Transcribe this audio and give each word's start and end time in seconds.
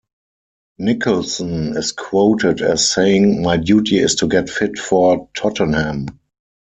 Nicholson 0.79 1.77
is 1.77 1.91
quoted 1.91 2.59
as 2.63 2.89
saying 2.89 3.43
My 3.43 3.57
duty 3.57 3.99
is 3.99 4.15
to 4.15 4.27
get 4.27 4.49
fit 4.49 4.79
for 4.79 5.29
Tottenham. 5.37 6.07